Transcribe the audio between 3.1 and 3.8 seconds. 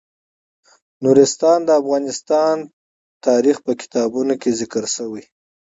تاریخ په